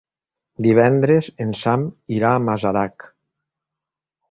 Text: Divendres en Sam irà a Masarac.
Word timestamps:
Divendres 0.67 1.29
en 1.45 1.51
Sam 1.65 1.85
irà 2.17 2.33
a 2.37 2.41
Masarac. 2.49 3.09